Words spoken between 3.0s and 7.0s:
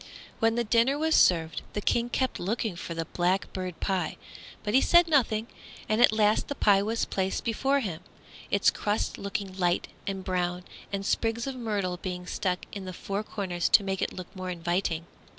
blackbird pie, but he said nothing, and at last the pie